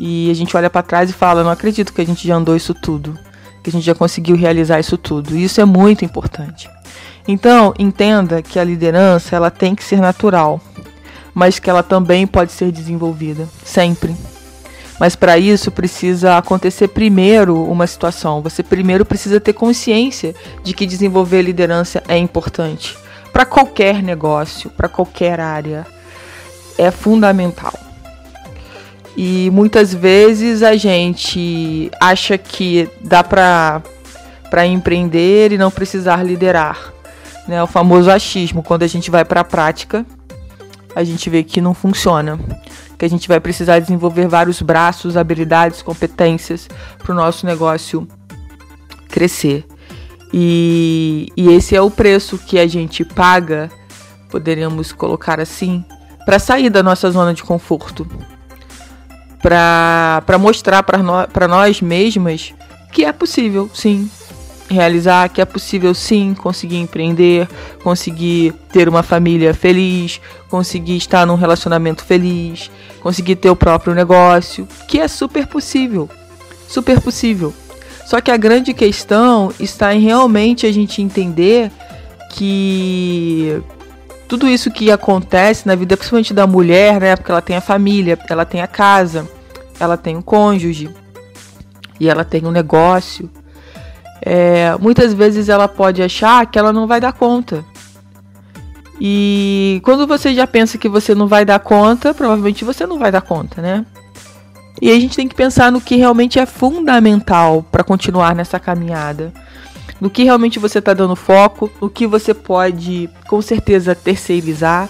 E 0.00 0.28
a 0.30 0.34
gente 0.34 0.56
olha 0.56 0.68
para 0.68 0.82
trás 0.82 1.10
e 1.10 1.12
fala: 1.12 1.44
não 1.44 1.50
acredito 1.50 1.92
que 1.92 2.00
a 2.00 2.06
gente 2.06 2.26
já 2.26 2.34
andou 2.34 2.56
isso 2.56 2.74
tudo, 2.74 3.16
que 3.62 3.70
a 3.70 3.72
gente 3.72 3.84
já 3.84 3.94
conseguiu 3.94 4.36
realizar 4.36 4.80
isso 4.80 4.98
tudo. 4.98 5.36
E 5.36 5.44
isso 5.44 5.60
é 5.60 5.64
muito 5.64 6.04
importante. 6.04 6.68
Então, 7.26 7.72
entenda 7.78 8.42
que 8.42 8.58
a 8.58 8.64
liderança 8.64 9.36
ela 9.36 9.50
tem 9.50 9.74
que 9.74 9.84
ser 9.84 10.00
natural, 10.00 10.60
mas 11.32 11.58
que 11.60 11.70
ela 11.70 11.84
também 11.84 12.26
pode 12.26 12.50
ser 12.50 12.72
desenvolvida, 12.72 13.48
sempre. 13.64 14.16
Mas 14.98 15.14
para 15.14 15.38
isso 15.38 15.70
precisa 15.70 16.36
acontecer 16.36 16.88
primeiro 16.88 17.62
uma 17.64 17.86
situação. 17.86 18.42
Você 18.42 18.62
primeiro 18.62 19.04
precisa 19.04 19.38
ter 19.38 19.52
consciência 19.52 20.34
de 20.64 20.74
que 20.74 20.86
desenvolver 20.86 21.42
liderança 21.42 22.02
é 22.08 22.16
importante 22.16 22.96
para 23.32 23.46
qualquer 23.46 24.02
negócio, 24.02 24.70
para 24.70 24.88
qualquer 24.88 25.38
área. 25.38 25.86
É 26.76 26.90
fundamental. 26.90 27.72
E 29.16 29.50
muitas 29.52 29.94
vezes 29.94 30.62
a 30.62 30.76
gente 30.76 31.90
acha 32.00 32.36
que 32.38 32.88
dá 33.00 33.22
para 33.22 33.82
para 34.50 34.66
empreender 34.66 35.52
e 35.52 35.58
não 35.58 35.70
precisar 35.70 36.24
liderar, 36.24 36.90
né? 37.46 37.62
O 37.62 37.66
famoso 37.66 38.10
achismo, 38.10 38.62
quando 38.62 38.82
a 38.82 38.86
gente 38.86 39.10
vai 39.10 39.22
para 39.22 39.42
a 39.42 39.44
prática, 39.44 40.06
a 40.96 41.04
gente 41.04 41.28
vê 41.28 41.42
que 41.44 41.60
não 41.60 41.74
funciona 41.74 42.38
que 42.98 43.04
a 43.04 43.08
gente 43.08 43.28
vai 43.28 43.38
precisar 43.38 43.78
desenvolver 43.78 44.26
vários 44.26 44.60
braços, 44.60 45.16
habilidades, 45.16 45.80
competências 45.82 46.68
para 46.98 47.12
o 47.12 47.14
nosso 47.14 47.46
negócio 47.46 48.08
crescer. 49.08 49.64
E, 50.32 51.28
e 51.36 51.48
esse 51.52 51.76
é 51.76 51.80
o 51.80 51.90
preço 51.90 52.36
que 52.36 52.58
a 52.58 52.66
gente 52.66 53.04
paga, 53.04 53.70
poderíamos 54.28 54.92
colocar 54.92 55.40
assim, 55.40 55.84
para 56.26 56.38
sair 56.38 56.68
da 56.68 56.82
nossa 56.82 57.10
zona 57.10 57.32
de 57.32 57.42
conforto. 57.42 58.06
Para 59.40 60.36
mostrar 60.38 60.82
para 60.82 60.98
no, 60.98 61.48
nós 61.48 61.80
mesmas 61.80 62.52
que 62.92 63.04
é 63.04 63.12
possível, 63.12 63.70
sim, 63.72 64.10
realizar, 64.68 65.28
que 65.28 65.40
é 65.40 65.44
possível 65.44 65.94
sim 65.94 66.34
conseguir 66.34 66.76
empreender, 66.76 67.48
conseguir 67.82 68.52
ter 68.72 68.88
uma 68.88 69.02
família 69.02 69.54
feliz, 69.54 70.20
conseguir 70.48 70.96
estar 70.96 71.26
num 71.26 71.34
relacionamento 71.34 72.04
feliz, 72.04 72.70
conseguir 73.00 73.36
ter 73.36 73.50
o 73.50 73.56
próprio 73.56 73.94
negócio, 73.94 74.68
que 74.86 75.00
é 75.00 75.08
super 75.08 75.46
possível. 75.46 76.08
Super 76.66 77.00
possível. 77.00 77.54
Só 78.06 78.20
que 78.20 78.30
a 78.30 78.36
grande 78.36 78.72
questão 78.72 79.52
está 79.58 79.94
em 79.94 80.00
realmente 80.00 80.66
a 80.66 80.72
gente 80.72 81.02
entender 81.02 81.70
que 82.30 83.62
tudo 84.26 84.46
isso 84.46 84.70
que 84.70 84.90
acontece 84.90 85.66
na 85.66 85.74
vida, 85.74 85.96
principalmente 85.96 86.34
da 86.34 86.46
mulher, 86.46 87.00
né? 87.00 87.16
Porque 87.16 87.30
ela 87.30 87.42
tem 87.42 87.56
a 87.56 87.60
família, 87.60 88.18
ela 88.28 88.44
tem 88.44 88.60
a 88.60 88.66
casa, 88.66 89.28
ela 89.80 89.96
tem 89.96 90.16
um 90.16 90.22
cônjuge 90.22 90.90
e 91.98 92.08
ela 92.08 92.24
tem 92.24 92.44
um 92.44 92.50
negócio 92.50 93.30
é, 94.22 94.76
muitas 94.80 95.14
vezes 95.14 95.48
ela 95.48 95.68
pode 95.68 96.02
achar 96.02 96.46
que 96.46 96.58
ela 96.58 96.72
não 96.72 96.86
vai 96.86 97.00
dar 97.00 97.12
conta. 97.12 97.64
E 99.00 99.80
quando 99.84 100.06
você 100.06 100.34
já 100.34 100.46
pensa 100.46 100.76
que 100.76 100.88
você 100.88 101.14
não 101.14 101.28
vai 101.28 101.44
dar 101.44 101.60
conta, 101.60 102.12
provavelmente 102.12 102.64
você 102.64 102.86
não 102.86 102.98
vai 102.98 103.12
dar 103.12 103.22
conta, 103.22 103.62
né? 103.62 103.86
E 104.80 104.90
a 104.90 104.94
gente 104.98 105.16
tem 105.16 105.28
que 105.28 105.34
pensar 105.34 105.70
no 105.70 105.80
que 105.80 105.96
realmente 105.96 106.38
é 106.38 106.46
fundamental 106.46 107.62
para 107.62 107.84
continuar 107.84 108.34
nessa 108.34 108.58
caminhada. 108.58 109.32
No 110.00 110.08
que 110.08 110.24
realmente 110.24 110.58
você 110.58 110.78
está 110.78 110.94
dando 110.94 111.16
foco, 111.16 111.70
no 111.80 111.90
que 111.90 112.06
você 112.06 112.32
pode, 112.32 113.10
com 113.28 113.42
certeza, 113.42 113.94
terceirizar. 113.94 114.88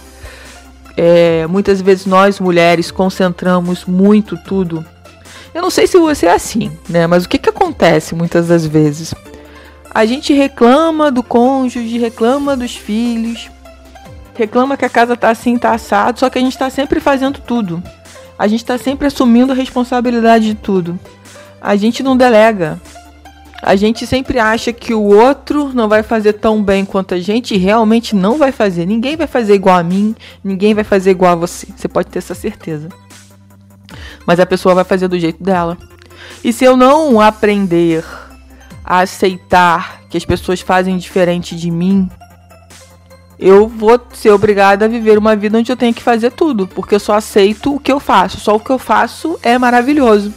É, 0.97 1.47
muitas 1.47 1.80
vezes 1.80 2.06
nós 2.06 2.40
mulheres 2.40 2.90
concentramos 2.90 3.85
muito 3.85 4.37
tudo 4.37 4.85
eu 5.55 5.62
não 5.62 5.71
sei 5.71 5.87
se 5.87 5.99
você 5.99 6.26
é 6.26 6.33
assim, 6.33 6.71
né? 6.88 7.07
Mas 7.07 7.25
o 7.25 7.28
que, 7.28 7.38
que 7.38 7.49
acontece 7.49 8.14
muitas 8.14 8.49
das 8.49 8.67
vezes? 8.67 9.14
A 9.90 10.05
gente 10.05 10.33
reclama 10.33 11.11
do 11.11 11.23
cônjuge, 11.23 11.99
reclama 11.99 12.57
dos 12.57 12.76
filhos, 12.76 13.50
reclama 14.35 14.76
que 14.76 14.85
a 14.85 14.90
casa 14.90 15.17
tá 15.17 15.31
assim, 15.31 15.57
tá 15.57 15.73
assado, 15.73 16.21
só 16.21 16.28
que 16.28 16.38
a 16.38 16.43
gente 16.43 16.57
tá 16.57 16.69
sempre 16.71 17.00
fazendo 17.00 17.40
tudo. 17.40 17.83
A 18.38 18.47
gente 18.47 18.64
tá 18.64 18.78
sempre 18.78 19.07
assumindo 19.07 19.52
a 19.52 19.55
responsabilidade 19.55 20.47
de 20.47 20.55
tudo. 20.55 20.99
A 21.61 21.75
gente 21.75 22.02
não 22.02 22.17
delega. 22.17 22.81
A 23.61 23.75
gente 23.75 24.07
sempre 24.07 24.38
acha 24.38 24.73
que 24.73 24.95
o 24.95 25.02
outro 25.02 25.73
não 25.75 25.88
vai 25.88 26.05
fazer 26.05 26.35
tão 26.35 26.62
bem 26.62 26.85
quanto 26.85 27.14
a 27.14 27.19
gente 27.19 27.55
e 27.55 27.59
realmente 27.59 28.14
não 28.14 28.38
vai 28.38 28.52
fazer. 28.52 28.87
Ninguém 28.87 29.17
vai 29.17 29.26
fazer 29.26 29.55
igual 29.55 29.76
a 29.76 29.83
mim, 29.83 30.14
ninguém 30.45 30.75
vai 30.75 30.85
fazer 30.85 31.11
igual 31.11 31.33
a 31.33 31.37
você. 31.37 31.67
Você 31.76 31.88
pode 31.88 32.09
ter 32.09 32.21
essa 32.21 32.35
certeza 32.35 32.88
mas 34.28 34.38
a 34.38 34.44
pessoa 34.44 34.75
vai 34.75 34.85
fazer 34.85 35.08
do 35.08 35.18
jeito 35.18 35.42
dela. 35.42 35.78
E 36.44 36.52
se 36.52 36.62
eu 36.62 36.76
não 36.76 37.18
aprender 37.18 38.04
a 38.85 38.99
aceitar 38.99 40.02
que 40.11 40.18
as 40.18 40.25
pessoas 40.26 40.61
fazem 40.61 40.99
diferente 40.99 41.56
de 41.56 41.70
mim, 41.70 42.11
eu 43.38 43.66
vou 43.66 43.99
ser 44.12 44.30
obrigada 44.30 44.85
a 44.85 44.88
viver 44.88 45.16
uma 45.16 45.35
vida 45.35 45.56
onde 45.56 45.73
eu 45.73 45.76
tenho 45.78 45.94
que 45.94 46.02
fazer 46.02 46.30
tudo, 46.32 46.66
porque 46.66 46.94
eu 46.94 47.00
só 47.00 47.14
aceito 47.14 47.75
o 47.75 47.80
que 47.80 47.90
eu 47.90 47.99
faço, 47.99 48.38
só 48.38 48.54
o 48.54 48.61
que 48.61 48.68
eu 48.68 48.78
faço 48.78 49.38
é 49.42 49.56
maravilhoso. 49.56 50.35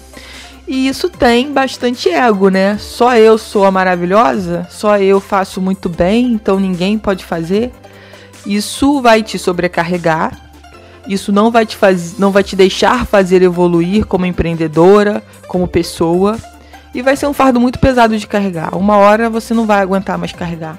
E 0.66 0.88
isso 0.88 1.10
tem 1.10 1.52
bastante 1.52 2.08
ego, 2.10 2.48
né? 2.48 2.78
Só 2.78 3.18
eu 3.18 3.38
sou 3.38 3.66
a 3.66 3.72
maravilhosa, 3.72 4.66
só 4.70 4.98
eu 5.00 5.20
faço 5.20 5.60
muito 5.60 5.90
bem, 5.90 6.32
então 6.32 6.62
ninguém 6.62 6.98
pode 6.98 7.26
fazer. 7.26 7.74
Isso 8.46 9.02
vai 9.02 9.22
te 9.22 9.38
sobrecarregar 9.38 10.51
isso 11.14 11.32
não 11.32 11.52
vai 11.52 11.66
te 11.66 11.76
fazer, 11.76 12.16
não 12.20 12.32
vai 12.32 12.44
te 12.44 12.56
deixar 12.56 13.06
fazer 13.06 13.42
evoluir 13.42 14.06
como 14.06 14.26
empreendedora, 14.26 15.24
como 15.48 15.68
pessoa, 15.68 16.38
e 16.94 17.02
vai 17.02 17.16
ser 17.16 17.28
um 17.28 17.34
fardo 17.34 17.60
muito 17.60 17.80
pesado 17.80 18.18
de 18.18 18.28
carregar. 18.28 18.76
Uma 18.76 18.98
hora 18.98 19.30
você 19.30 19.54
não 19.54 19.66
vai 19.66 19.82
aguentar 19.82 20.18
mais 20.18 20.32
carregar. 20.32 20.78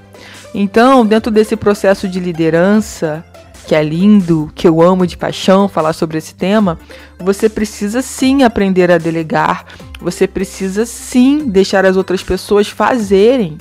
Então, 0.54 1.04
dentro 1.06 1.30
desse 1.30 1.56
processo 1.56 2.06
de 2.06 2.20
liderança, 2.20 3.24
que 3.66 3.74
é 3.74 3.82
lindo, 3.82 4.50
que 4.54 4.68
eu 4.68 4.82
amo 4.82 5.06
de 5.06 5.16
paixão 5.16 5.68
falar 5.68 5.92
sobre 5.92 6.18
esse 6.18 6.34
tema, 6.34 6.78
você 7.18 7.48
precisa 7.48 8.02
sim 8.02 8.42
aprender 8.42 8.90
a 8.90 8.98
delegar, 8.98 9.64
você 10.00 10.26
precisa 10.26 10.84
sim 10.84 11.46
deixar 11.46 11.86
as 11.86 11.96
outras 11.96 12.22
pessoas 12.22 12.68
fazerem. 12.68 13.56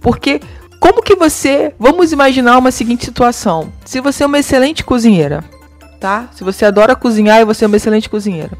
Porque 0.00 0.40
como 0.80 1.02
que 1.02 1.14
você, 1.14 1.72
vamos 1.78 2.12
imaginar 2.12 2.58
uma 2.58 2.70
seguinte 2.70 3.04
situação. 3.04 3.72
Se 3.84 4.00
você 4.00 4.24
é 4.24 4.26
uma 4.26 4.38
excelente 4.38 4.84
cozinheira, 4.84 5.44
tá? 6.04 6.28
Se 6.34 6.44
você 6.44 6.66
adora 6.66 6.94
cozinhar 6.94 7.40
e 7.40 7.46
você 7.46 7.64
é 7.64 7.66
uma 7.66 7.78
excelente 7.78 8.10
cozinheira. 8.10 8.50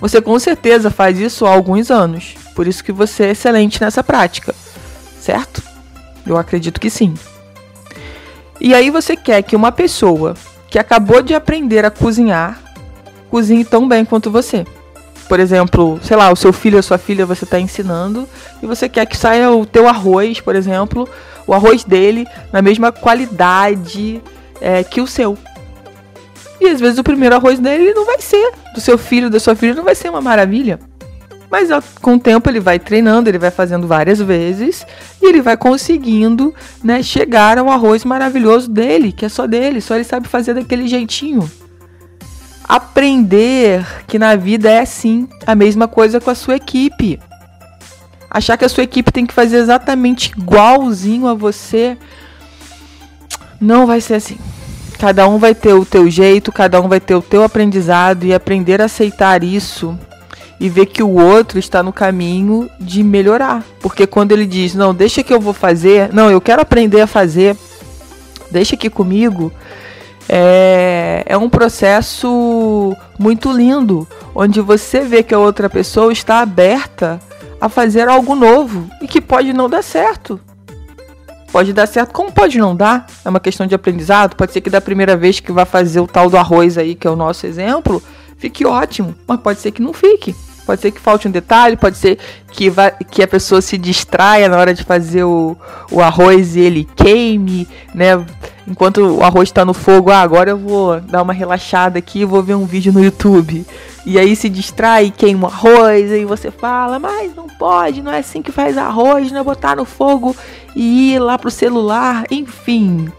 Você 0.00 0.22
com 0.22 0.38
certeza 0.38 0.92
faz 0.92 1.18
isso 1.18 1.44
há 1.44 1.50
alguns 1.50 1.90
anos. 1.90 2.36
Por 2.54 2.68
isso 2.68 2.84
que 2.84 2.92
você 2.92 3.24
é 3.24 3.30
excelente 3.32 3.80
nessa 3.80 4.04
prática. 4.04 4.54
Certo? 5.20 5.60
Eu 6.24 6.36
acredito 6.36 6.80
que 6.80 6.88
sim. 6.88 7.14
E 8.60 8.72
aí 8.72 8.90
você 8.90 9.16
quer 9.16 9.42
que 9.42 9.56
uma 9.56 9.72
pessoa 9.72 10.34
que 10.70 10.78
acabou 10.78 11.20
de 11.20 11.34
aprender 11.34 11.84
a 11.84 11.90
cozinhar 11.90 12.60
cozinhe 13.28 13.64
tão 13.64 13.88
bem 13.88 14.04
quanto 14.04 14.30
você. 14.30 14.64
Por 15.28 15.40
exemplo, 15.40 15.98
sei 16.04 16.16
lá, 16.16 16.30
o 16.30 16.36
seu 16.36 16.52
filho 16.52 16.76
ou 16.76 16.82
sua 16.82 16.96
filha 16.96 17.26
você 17.26 17.42
está 17.42 17.58
ensinando 17.58 18.28
e 18.62 18.66
você 18.68 18.88
quer 18.88 19.04
que 19.04 19.16
saia 19.16 19.50
o 19.50 19.66
teu 19.66 19.88
arroz, 19.88 20.40
por 20.40 20.54
exemplo, 20.54 21.08
o 21.44 21.52
arroz 21.52 21.82
dele 21.82 22.24
na 22.52 22.62
mesma 22.62 22.92
qualidade 22.92 24.22
é, 24.60 24.84
que 24.84 25.00
o 25.00 25.06
seu. 25.06 25.36
E 26.60 26.66
às 26.68 26.80
vezes 26.80 26.98
o 26.98 27.04
primeiro 27.04 27.34
arroz 27.34 27.58
dele 27.58 27.94
não 27.94 28.04
vai 28.04 28.20
ser, 28.20 28.52
do 28.74 28.80
seu 28.80 28.98
filho, 28.98 29.30
da 29.30 29.38
sua 29.38 29.54
filha, 29.54 29.74
não 29.74 29.84
vai 29.84 29.94
ser 29.94 30.08
uma 30.08 30.20
maravilha. 30.20 30.78
Mas 31.50 31.68
com 32.02 32.14
o 32.14 32.18
tempo 32.18 32.48
ele 32.50 32.60
vai 32.60 32.78
treinando, 32.78 33.28
ele 33.28 33.38
vai 33.38 33.50
fazendo 33.50 33.86
várias 33.86 34.20
vezes 34.20 34.86
e 35.22 35.28
ele 35.28 35.40
vai 35.40 35.56
conseguindo 35.56 36.54
né, 36.84 37.02
chegar 37.02 37.56
ao 37.58 37.70
arroz 37.70 38.04
maravilhoso 38.04 38.70
dele, 38.70 39.12
que 39.12 39.24
é 39.24 39.28
só 39.28 39.46
dele, 39.46 39.80
só 39.80 39.94
ele 39.94 40.04
sabe 40.04 40.28
fazer 40.28 40.54
daquele 40.54 40.86
jeitinho. 40.86 41.50
Aprender 42.68 43.86
que 44.06 44.18
na 44.18 44.36
vida 44.36 44.70
é 44.70 44.80
assim, 44.80 45.26
a 45.46 45.54
mesma 45.54 45.88
coisa 45.88 46.20
com 46.20 46.30
a 46.30 46.34
sua 46.34 46.56
equipe. 46.56 47.18
Achar 48.30 48.58
que 48.58 48.64
a 48.66 48.68
sua 48.68 48.84
equipe 48.84 49.10
tem 49.10 49.24
que 49.24 49.32
fazer 49.32 49.56
exatamente 49.56 50.32
igualzinho 50.36 51.26
a 51.26 51.32
você, 51.32 51.96
não 53.58 53.86
vai 53.86 54.02
ser 54.02 54.14
assim. 54.14 54.36
Cada 54.98 55.28
um 55.28 55.38
vai 55.38 55.54
ter 55.54 55.74
o 55.74 55.84
teu 55.84 56.10
jeito, 56.10 56.50
cada 56.50 56.80
um 56.80 56.88
vai 56.88 57.00
ter 57.00 57.14
o 57.14 57.22
teu 57.22 57.44
aprendizado 57.44 58.24
e 58.24 58.34
aprender 58.34 58.80
a 58.82 58.86
aceitar 58.86 59.44
isso 59.44 59.96
e 60.60 60.68
ver 60.68 60.86
que 60.86 61.02
o 61.02 61.10
outro 61.10 61.58
está 61.58 61.82
no 61.82 61.92
caminho 61.92 62.68
de 62.80 63.02
melhorar. 63.02 63.64
Porque 63.80 64.06
quando 64.06 64.32
ele 64.32 64.44
diz, 64.44 64.74
não, 64.74 64.92
deixa 64.92 65.22
que 65.22 65.32
eu 65.32 65.40
vou 65.40 65.52
fazer, 65.52 66.12
não, 66.12 66.30
eu 66.30 66.40
quero 66.40 66.60
aprender 66.60 67.00
a 67.00 67.06
fazer, 67.06 67.56
deixa 68.50 68.74
aqui 68.74 68.90
comigo, 68.90 69.52
é, 70.28 71.22
é 71.26 71.36
um 71.36 71.48
processo 71.48 72.96
muito 73.18 73.52
lindo, 73.52 74.06
onde 74.34 74.60
você 74.60 75.00
vê 75.00 75.22
que 75.22 75.34
a 75.34 75.38
outra 75.38 75.70
pessoa 75.70 76.12
está 76.12 76.40
aberta 76.40 77.20
a 77.60 77.68
fazer 77.68 78.08
algo 78.08 78.34
novo 78.34 78.88
e 79.00 79.06
que 79.06 79.20
pode 79.20 79.52
não 79.52 79.68
dar 79.68 79.82
certo. 79.82 80.40
Pode 81.50 81.72
dar 81.72 81.86
certo, 81.86 82.12
como 82.12 82.30
pode 82.30 82.58
não 82.58 82.76
dar? 82.76 83.06
É 83.24 83.28
uma 83.28 83.40
questão 83.40 83.66
de 83.66 83.74
aprendizado. 83.74 84.36
Pode 84.36 84.52
ser 84.52 84.60
que 84.60 84.68
da 84.68 84.80
primeira 84.80 85.16
vez 85.16 85.40
que 85.40 85.50
vai 85.50 85.64
fazer 85.64 86.00
o 86.00 86.06
tal 86.06 86.28
do 86.28 86.36
arroz 86.36 86.76
aí, 86.76 86.94
que 86.94 87.06
é 87.06 87.10
o 87.10 87.16
nosso 87.16 87.46
exemplo, 87.46 88.02
fique 88.36 88.66
ótimo, 88.66 89.14
mas 89.26 89.40
pode 89.40 89.60
ser 89.60 89.72
que 89.72 89.82
não 89.82 89.92
fique. 89.92 90.34
Pode 90.68 90.82
ser 90.82 90.90
que 90.90 91.00
falte 91.00 91.26
um 91.26 91.30
detalhe, 91.30 91.78
pode 91.78 91.96
ser 91.96 92.18
que, 92.52 92.68
vai, 92.68 92.92
que 93.10 93.22
a 93.22 93.26
pessoa 93.26 93.62
se 93.62 93.78
distraia 93.78 94.50
na 94.50 94.58
hora 94.58 94.74
de 94.74 94.84
fazer 94.84 95.24
o, 95.24 95.56
o 95.90 96.02
arroz 96.02 96.56
e 96.56 96.60
ele 96.60 96.86
queime, 96.94 97.66
né? 97.94 98.22
Enquanto 98.66 98.98
o 98.98 99.24
arroz 99.24 99.48
está 99.48 99.64
no 99.64 99.72
fogo, 99.72 100.10
ah, 100.10 100.20
agora 100.20 100.50
eu 100.50 100.58
vou 100.58 101.00
dar 101.00 101.22
uma 101.22 101.32
relaxada 101.32 101.98
aqui 101.98 102.22
vou 102.22 102.42
ver 102.42 102.54
um 102.54 102.66
vídeo 102.66 102.92
no 102.92 103.02
YouTube. 103.02 103.64
E 104.04 104.18
aí 104.18 104.36
se 104.36 104.50
distrai, 104.50 105.10
queima 105.10 105.48
o 105.48 105.50
arroz, 105.50 106.12
aí 106.12 106.26
você 106.26 106.50
fala, 106.50 106.98
mas 106.98 107.34
não 107.34 107.48
pode, 107.48 108.02
não 108.02 108.12
é 108.12 108.18
assim 108.18 108.42
que 108.42 108.52
faz 108.52 108.76
arroz, 108.76 109.32
não 109.32 109.40
é 109.40 109.42
botar 109.42 109.74
no 109.74 109.86
fogo 109.86 110.36
e 110.76 111.14
ir 111.14 111.18
lá 111.18 111.38
pro 111.38 111.50
celular, 111.50 112.24
enfim. 112.30 113.10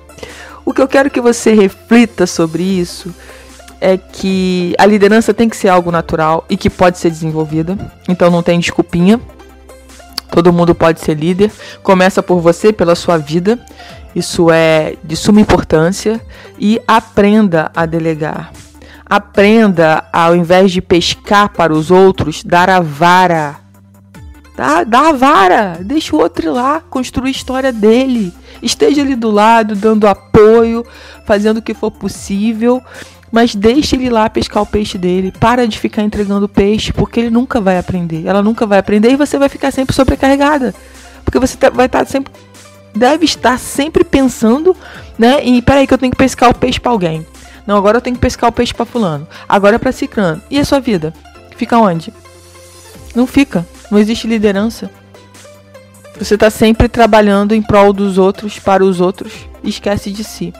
O 0.64 0.72
que 0.72 0.84
eu 0.84 0.88
quero 0.88 1.10
que 1.10 1.20
você 1.20 1.52
reflita 1.52 2.28
sobre 2.28 2.62
isso 2.62 3.12
é 3.82 3.98
que 3.98 4.76
a 4.78 4.86
liderança 4.86 5.34
tem 5.34 5.48
que 5.48 5.56
ser 5.56 5.70
algo 5.70 5.92
natural 5.92 6.46
e 6.50 6.58
que 6.58 6.70
pode 6.70 6.98
ser 6.98 7.10
desenvolvida. 7.10 7.78
Então 8.08 8.30
não 8.30 8.44
tem 8.44 8.60
desculpinha. 8.60 9.20
Todo 10.32 10.54
mundo 10.54 10.76
pode 10.76 11.00
ser 11.00 11.16
líder. 11.16 11.52
Começa 11.82 12.22
por 12.22 12.40
você, 12.40 12.72
pela 12.72 12.96
sua 12.96 13.18
vida. 13.18 13.60
Isso 14.16 14.52
é 14.52 14.96
de 15.04 15.16
suma 15.16 15.42
importância. 15.42 16.22
E 16.60 16.80
aprenda 16.88 17.72
a 17.76 17.86
delegar. 17.86 18.52
Aprenda, 19.06 20.04
ao 20.14 20.36
invés 20.36 20.72
de 20.72 20.82
pescar 20.82 21.50
para 21.50 21.74
os 21.74 21.90
outros, 21.90 22.44
dar 22.44 22.70
a 22.70 22.80
vara. 22.80 23.58
Dá, 24.56 24.84
dá 24.84 25.10
a 25.10 25.14
vara, 25.14 25.80
deixa 25.82 26.14
o 26.16 26.20
outro 26.20 26.48
ir 26.48 26.50
lá, 26.50 26.82
construir 26.82 27.30
a 27.30 27.32
história 27.32 27.72
dele. 27.72 28.34
Esteja 28.62 29.02
ali 29.02 29.16
do 29.16 29.32
lado, 29.32 29.74
dando 29.74 30.06
apoio, 30.06 30.86
fazendo 31.26 31.58
o 31.58 31.62
que 31.62 31.74
for 31.74 31.90
possível, 31.90 32.84
mas 33.32 33.56
deixe 33.56 33.96
ele 33.96 34.10
lá 34.10 34.30
pescar 34.30 34.64
o 34.64 34.66
peixe 34.66 34.98
dele. 34.98 35.34
Para 35.40 35.68
de 35.68 35.78
ficar 35.78 36.04
entregando 36.04 36.48
peixe, 36.48 36.92
porque 36.92 37.20
ele 37.20 37.30
nunca 37.30 37.62
vai 37.62 37.78
aprender. 37.78 38.26
Ela 38.26 38.42
nunca 38.42 38.66
vai 38.66 38.80
aprender 38.80 39.12
e 39.12 39.16
você 39.16 39.38
vai 39.38 39.50
ficar 39.50 39.72
sempre 39.72 39.96
sobrecarregada. 39.96 40.74
Porque 41.24 41.40
você 41.40 41.56
tá, 41.56 41.70
vai 41.70 41.86
estar 41.86 42.00
tá 42.00 42.06
sempre. 42.06 42.34
Deve 42.96 43.26
estar 43.26 43.60
sempre 43.60 44.04
pensando, 44.04 44.76
né? 45.18 45.44
E 45.44 45.62
peraí, 45.62 45.86
que 45.86 45.94
eu 45.94 45.98
tenho 45.98 46.12
que 46.12 46.18
pescar 46.18 46.50
o 46.50 46.56
peixe 46.56 46.80
para 46.80 46.92
alguém. 46.92 47.26
Não, 47.68 47.78
agora 47.78 47.98
eu 47.98 48.02
tenho 48.02 48.16
que 48.16 48.22
pescar 48.22 48.50
o 48.50 48.54
peixe 48.54 48.74
para 48.74 48.86
fulano. 48.86 49.28
Agora 49.48 49.76
é 49.76 49.80
para 49.80 49.92
ciclano. 49.92 50.42
E 50.50 50.60
a 50.60 50.66
sua 50.66 50.80
vida? 50.80 51.14
Fica 51.56 51.78
onde? 51.78 52.12
Não 53.16 53.28
fica. 53.28 53.66
Não 53.92 54.00
existe 54.00 54.28
liderança. 54.28 54.90
Você 56.18 56.34
está 56.34 56.50
sempre 56.50 56.90
trabalhando 56.90 57.54
em 57.54 57.62
prol 57.62 57.94
dos 57.94 58.18
outros, 58.18 58.60
para 58.60 58.84
os 58.84 59.00
outros, 59.00 59.32
esquece 59.64 60.12
de 60.12 60.24
si. 60.24 60.54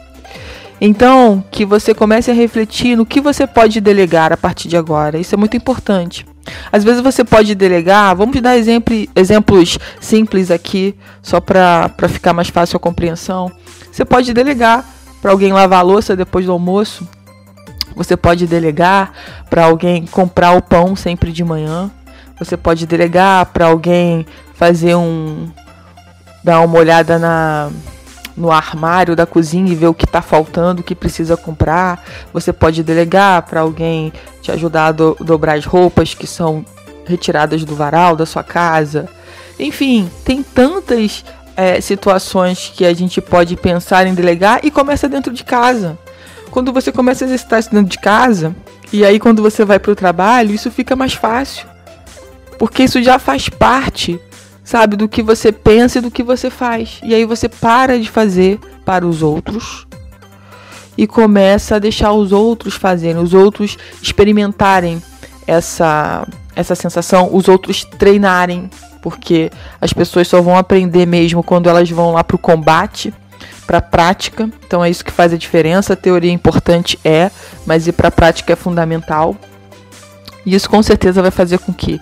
Então, 0.82 1.44
que 1.52 1.66
você 1.66 1.94
comece 1.94 2.32
a 2.32 2.34
refletir 2.34 2.96
no 2.96 3.06
que 3.06 3.20
você 3.20 3.46
pode 3.46 3.82
delegar 3.82 4.32
a 4.32 4.38
partir 4.38 4.70
de 4.70 4.78
agora. 4.78 5.18
Isso 5.18 5.36
é 5.36 5.38
muito 5.38 5.58
importante. 5.58 6.26
Às 6.72 6.84
vezes 6.84 7.02
você 7.02 7.24
pode 7.24 7.54
delegar, 7.54 8.16
vamos 8.16 8.40
dar 8.42 8.58
exemplo, 8.58 8.96
exemplos 9.16 9.78
simples 10.00 10.50
aqui, 10.50 10.96
só 11.22 11.40
para 11.40 11.92
ficar 12.08 12.34
mais 12.34 12.48
fácil 12.48 12.78
a 12.78 12.80
compreensão. 12.80 13.52
Você 13.92 14.06
pode 14.06 14.34
delegar 14.34 14.86
para 15.22 15.32
alguém 15.32 15.52
lavar 15.52 15.80
a 15.80 15.84
louça 15.84 16.16
depois 16.16 16.46
do 16.46 16.52
almoço. 16.52 17.08
Você 17.96 18.16
pode 18.16 18.48
delegar 18.48 19.12
para 19.50 19.66
alguém 19.66 20.06
comprar 20.06 20.54
o 20.54 20.62
pão 20.62 20.96
sempre 20.96 21.32
de 21.32 21.44
manhã. 21.44 21.92
Você 22.40 22.56
pode 22.56 22.88
delegar 22.88 23.48
para 23.48 23.66
alguém 23.66 24.26
fazer 24.54 24.96
um 24.96 25.50
dar 26.42 26.62
uma 26.62 26.80
olhada 26.80 27.20
na 27.20 27.70
no 28.40 28.50
armário 28.50 29.16
da 29.16 29.26
cozinha 29.26 29.70
e 29.70 29.76
ver 29.76 29.88
o 29.88 29.94
que 29.94 30.06
está 30.06 30.22
faltando, 30.22 30.82
o 30.82 30.84
que 30.84 30.96
precisa 30.96 31.36
comprar. 31.36 32.04
Você 32.34 32.54
pode 32.54 32.82
delegar 32.82 33.44
para 33.44 33.60
alguém 33.60 34.14
te 34.42 34.52
ajudar 34.52 34.88
a 34.88 34.92
do, 34.94 35.18
dobrar 35.20 35.58
as 35.58 35.66
roupas 35.66 36.14
que 36.14 36.26
são 36.26 36.66
retiradas 37.06 37.66
do 37.66 37.76
varal 37.76 38.16
da 38.16 38.26
sua 38.26 38.44
casa. 38.44 39.10
Enfim, 39.60 40.10
tem 40.24 40.42
tantas 40.42 41.26
é, 41.58 41.82
situações 41.82 42.72
que 42.74 42.86
a 42.86 42.94
gente 42.94 43.20
pode 43.20 43.58
pensar 43.58 44.08
em 44.08 44.14
delegar 44.14 44.62
e 44.64 44.72
começa 44.72 45.10
dentro 45.10 45.34
de 45.34 45.44
casa. 45.44 45.98
Quando 46.50 46.72
você 46.72 46.92
começa 46.92 47.26
a 47.26 47.28
exercitar 47.28 47.60
isso 47.60 47.70
dentro 47.70 47.90
de 47.90 48.00
casa, 48.00 48.56
e 48.94 49.04
aí 49.04 49.20
quando 49.20 49.42
você 49.42 49.66
vai 49.66 49.78
para 49.78 49.92
o 49.92 49.96
trabalho, 49.96 50.56
isso 50.56 50.72
fica 50.72 50.96
mais 50.96 51.14
fácil. 51.14 51.68
Porque 52.58 52.84
isso 52.84 53.04
já 53.04 53.20
faz 53.20 53.50
parte, 53.50 54.20
sabe, 54.70 54.96
do 54.96 55.10
que 55.10 55.24
você 55.24 55.52
pensa 55.52 55.98
e 55.98 56.02
do 56.02 56.12
que 56.12 56.22
você 56.22 56.52
faz. 56.52 57.00
E 57.02 57.16
aí 57.16 57.26
você 57.26 57.50
para 57.50 58.00
de 58.00 58.08
fazer 58.08 58.60
para 58.86 59.06
os 59.06 59.24
outros 59.24 59.88
e 60.96 61.08
começa 61.08 61.78
a 61.78 61.80
deixar 61.80 62.14
os 62.14 62.32
outros 62.32 62.76
fazerem, 62.76 63.20
os 63.20 63.34
outros 63.34 63.80
experimentarem 64.00 65.02
essa 65.48 66.28
essa 66.56 66.76
sensação, 66.76 67.30
os 67.34 67.48
outros 67.48 67.84
treinarem 67.84 68.70
porque 69.02 69.50
as 69.82 69.92
pessoas 69.92 70.28
só 70.28 70.40
vão 70.40 70.56
aprender 70.56 71.08
mesmo 71.08 71.42
quando 71.42 71.68
elas 71.68 71.90
vão 71.90 72.12
lá 72.12 72.24
para 72.24 72.36
o 72.36 72.40
combate, 72.40 73.12
para 73.66 73.80
a 73.80 73.82
prática. 73.82 74.48
Então 74.68 74.86
é 74.86 74.90
isso 74.92 75.04
que 75.04 75.12
faz 75.12 75.34
a 75.34 75.38
diferença. 75.38 75.94
A 75.94 75.96
teoria 75.96 76.30
é 76.30 76.34
importante 76.34 77.00
é, 77.04 77.32
mas 77.66 77.88
ir 77.88 77.94
para 77.94 78.10
a 78.10 78.12
prática 78.12 78.54
é 78.54 78.56
fundamental. 78.56 79.36
E 80.46 80.54
isso 80.54 80.70
com 80.70 80.84
certeza 80.84 81.24
vai 81.24 81.32
fazer 81.32 81.58
com 81.58 81.74
que 81.74 82.00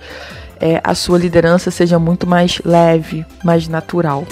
é, 0.60 0.82
a 0.84 0.94
sua 0.96 1.18
liderança 1.18 1.72
seja 1.72 2.00
muito 2.00 2.28
mais 2.28 2.60
leve, 2.64 3.26
mais 3.44 3.68
natural. 3.68 4.26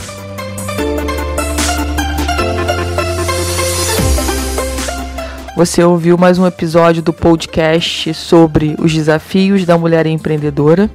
Você 5.55 5.81
ouviu 5.81 6.17
mais 6.17 6.37
um 6.37 6.45
episódio 6.45 7.01
do 7.01 7.13
podcast 7.13 8.13
sobre 8.13 8.75
os 8.77 8.93
desafios 8.93 9.65
da 9.65 9.77
mulher 9.77 10.05
empreendedora. 10.05 10.89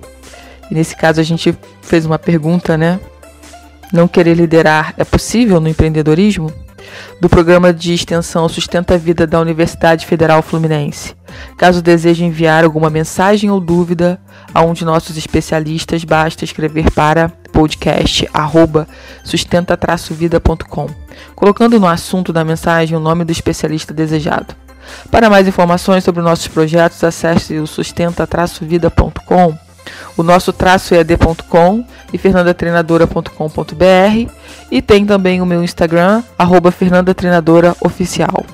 E 0.70 0.74
nesse 0.74 0.94
caso 0.94 1.18
a 1.18 1.24
gente 1.24 1.56
fez 1.80 2.04
uma 2.04 2.18
pergunta, 2.18 2.76
né? 2.76 3.00
Não 3.90 4.06
querer 4.06 4.34
liderar 4.34 4.92
é 4.98 5.04
possível 5.04 5.60
no 5.60 5.68
empreendedorismo? 5.68 6.52
Do 7.20 7.28
programa 7.28 7.72
de 7.72 7.94
extensão 7.94 8.48
Sustenta 8.50 8.94
a 8.94 8.98
Vida 8.98 9.26
da 9.26 9.40
Universidade 9.40 10.04
Federal 10.04 10.42
Fluminense. 10.42 11.14
Caso 11.56 11.80
deseje 11.80 12.24
enviar 12.24 12.62
alguma 12.62 12.90
mensagem 12.90 13.50
ou 13.50 13.60
dúvida 13.60 14.20
a 14.54 14.62
um 14.62 14.72
de 14.72 14.84
nossos 14.84 15.16
especialistas, 15.16 16.04
basta 16.04 16.44
escrever 16.44 16.90
para 16.90 17.28
podcast 17.52 18.28
sustenta-vida.com, 19.24 20.88
colocando 21.34 21.78
no 21.78 21.86
assunto 21.86 22.32
da 22.32 22.44
mensagem 22.44 22.96
o 22.96 23.00
nome 23.00 23.24
do 23.24 23.32
especialista 23.32 23.92
desejado. 23.92 24.54
Para 25.10 25.30
mais 25.30 25.46
informações 25.46 26.04
sobre 26.04 26.22
nossos 26.22 26.48
projetos, 26.48 27.04
acesse 27.04 27.58
o 27.58 27.66
sustenta-vida.com 27.66 29.56
o 30.16 30.22
nosso 30.22 30.52
traço 30.52 30.94
é 30.94 31.00
ad.com 31.00 31.84
e 32.12 32.18
fernandatreinadora.com.br 32.18 34.30
e 34.70 34.82
tem 34.82 35.06
também 35.06 35.40
o 35.40 35.46
meu 35.46 35.64
Instagram, 35.64 36.22
arroba 36.38 36.70
fernandatreinadora 36.70 37.74
oficial. 37.80 38.44